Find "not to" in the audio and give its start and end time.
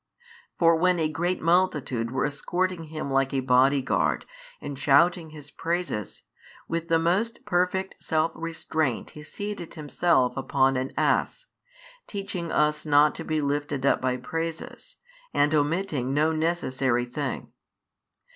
12.87-13.23